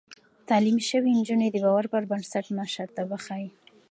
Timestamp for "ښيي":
3.25-3.49